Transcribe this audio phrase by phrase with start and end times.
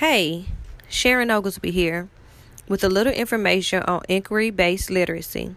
[0.00, 0.46] Hey,
[0.88, 2.08] Sharon Oglesby here
[2.66, 5.54] with a little information on inquiry based literacy.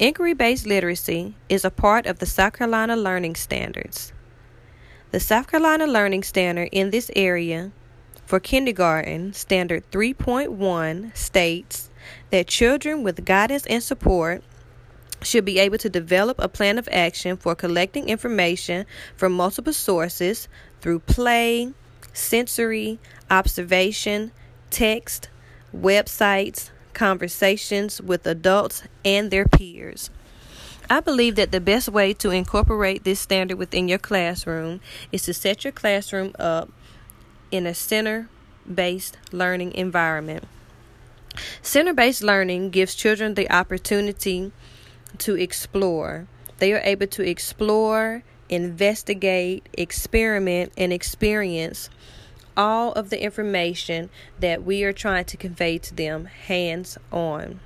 [0.00, 4.12] Inquiry based literacy is a part of the South Carolina Learning Standards.
[5.12, 7.70] The South Carolina Learning Standard in this area
[8.26, 11.90] for kindergarten, Standard 3.1, states
[12.30, 14.42] that children with guidance and support
[15.22, 18.84] should be able to develop a plan of action for collecting information
[19.14, 20.48] from multiple sources
[20.80, 21.72] through play,
[22.14, 22.98] sensory,
[23.30, 24.32] observation,
[24.70, 25.28] text,
[25.76, 30.08] websites, conversations with adults and their peers.
[30.88, 34.80] I believe that the best way to incorporate this standard within your classroom
[35.12, 36.70] is to set your classroom up
[37.50, 38.28] in a center
[38.72, 40.44] based learning environment.
[41.62, 44.52] Center based learning gives children the opportunity
[45.18, 46.26] to explore.
[46.58, 51.90] They are able to explore, investigate, experiment, and experience
[52.56, 57.60] all of the information that we are trying to convey to them hands on.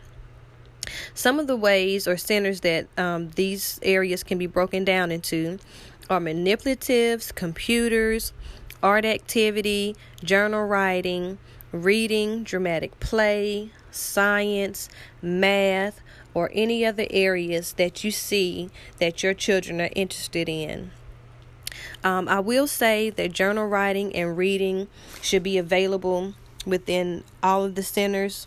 [1.13, 5.59] Some of the ways or centers that um, these areas can be broken down into
[6.09, 8.33] are manipulatives, computers,
[8.83, 11.37] art activity, journal writing,
[11.73, 14.89] reading, dramatic play, science,
[15.21, 16.01] math,
[16.35, 20.91] or any other areas that you see that your children are interested in.
[22.05, 24.89] Um, I will say that journal writing and reading
[25.21, 26.35] should be available
[26.67, 28.47] within all of the centers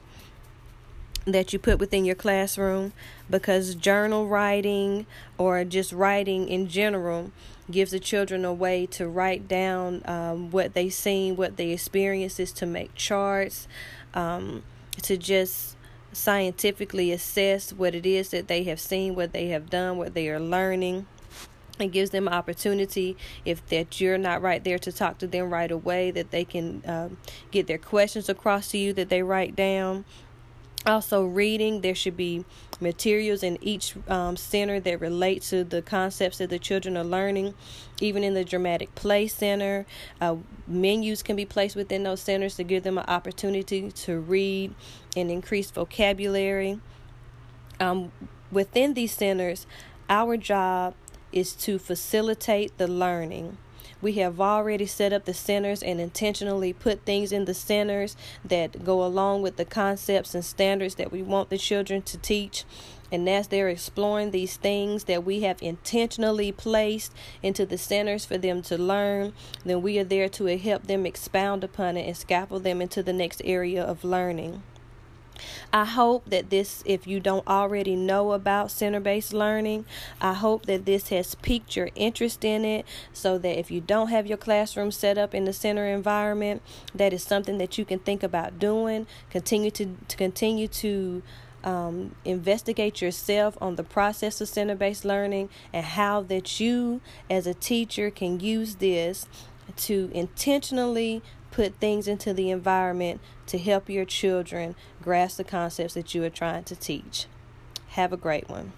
[1.25, 2.93] that you put within your classroom
[3.29, 5.05] because journal writing
[5.37, 7.31] or just writing in general
[7.69, 12.51] gives the children a way to write down um, what they've seen, what they experiences,
[12.51, 13.67] to make charts,
[14.13, 14.63] um,
[15.01, 15.75] to just
[16.13, 20.29] scientifically assess what it is that they have seen, what they have done, what they
[20.29, 21.07] are learning.
[21.79, 25.71] It gives them opportunity if that you're not right there to talk to them right
[25.71, 27.17] away, that they can um,
[27.49, 30.05] get their questions across to you that they write down.
[30.91, 32.43] Also, reading, there should be
[32.81, 37.53] materials in each um, center that relate to the concepts that the children are learning.
[38.01, 39.85] Even in the dramatic play center,
[40.19, 40.35] uh,
[40.67, 44.75] menus can be placed within those centers to give them an opportunity to read
[45.15, 46.77] and increase vocabulary.
[47.79, 48.11] Um,
[48.51, 49.65] within these centers,
[50.09, 50.93] our job
[51.31, 53.57] is to facilitate the learning.
[54.01, 58.15] We have already set up the centers and intentionally put things in the centers
[58.45, 62.65] that go along with the concepts and standards that we want the children to teach.
[63.11, 67.13] And as they're exploring these things that we have intentionally placed
[67.43, 69.33] into the centers for them to learn,
[69.65, 73.13] then we are there to help them expound upon it and scaffold them into the
[73.13, 74.63] next area of learning.
[75.73, 79.85] I hope that this, if you don't already know about center based learning,
[80.19, 84.09] I hope that this has piqued your interest in it so that if you don't
[84.09, 86.61] have your classroom set up in the center environment,
[86.93, 89.07] that is something that you can think about doing.
[89.29, 91.21] Continue to, to continue to
[91.63, 97.45] um, investigate yourself on the process of center based learning and how that you as
[97.47, 99.27] a teacher can use this
[99.77, 101.21] to intentionally
[101.51, 106.29] put things into the environment to help your children grasp the concepts that you are
[106.29, 107.27] trying to teach.
[107.89, 108.71] Have a great one.